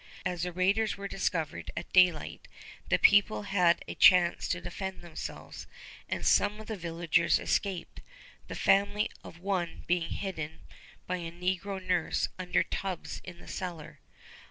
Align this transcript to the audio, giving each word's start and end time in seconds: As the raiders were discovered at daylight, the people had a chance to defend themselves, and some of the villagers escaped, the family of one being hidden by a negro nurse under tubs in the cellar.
As 0.25 0.41
the 0.41 0.51
raiders 0.51 0.97
were 0.97 1.07
discovered 1.07 1.69
at 1.77 1.93
daylight, 1.93 2.47
the 2.89 2.97
people 2.97 3.43
had 3.43 3.83
a 3.87 3.93
chance 3.93 4.47
to 4.47 4.59
defend 4.59 5.01
themselves, 5.03 5.67
and 6.09 6.25
some 6.25 6.59
of 6.59 6.65
the 6.65 6.75
villagers 6.75 7.37
escaped, 7.37 8.01
the 8.47 8.55
family 8.55 9.11
of 9.23 9.37
one 9.37 9.83
being 9.85 10.09
hidden 10.09 10.61
by 11.05 11.17
a 11.17 11.31
negro 11.31 11.79
nurse 11.79 12.29
under 12.39 12.63
tubs 12.63 13.21
in 13.23 13.37
the 13.37 13.47
cellar. 13.47 13.99